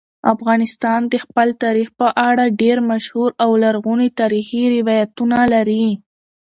افغانستان 0.33 1.01
د 1.11 1.13
خپل 1.23 1.47
تاریخ 1.63 1.89
په 1.99 2.07
اړه 2.29 2.43
ډېر 2.61 2.77
مشهور 2.91 3.29
او 3.43 3.51
لرغوني 3.63 4.09
تاریخی 4.19 4.63
روایتونه 4.75 5.39
لري. 5.53 5.87